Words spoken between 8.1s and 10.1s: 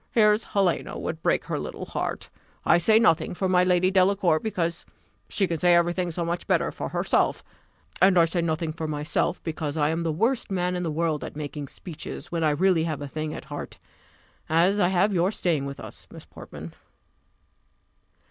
I say nothing for myself, because I am